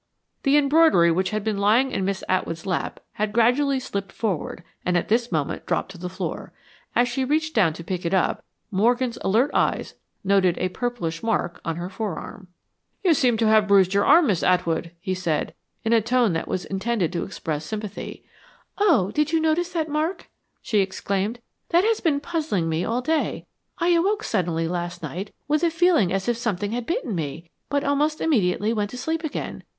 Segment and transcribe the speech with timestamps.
[0.41, 4.97] The embroidery which had been lying in Miss Atwood's lap had gradually slipped forward and
[4.97, 6.51] at this moment dropped to the floor.
[6.95, 9.93] As she reached down to pick it up, Morgan's alert eyes
[10.23, 12.47] noted a purplish mark on her forearm.
[13.03, 15.53] "You seem to have bruised your arm, Miss Atwood," he said,
[15.85, 18.25] in a tone that was intended to express sympathy.
[18.79, 20.31] "Oh, did you notice that mark?"
[20.63, 21.39] she exclaimed.
[21.69, 23.45] "That has been puzzling me all day.
[23.77, 27.83] I awoke suddenly last night with a feeling as if something had bitten me, but
[27.83, 29.61] almost immediately went to sleep again.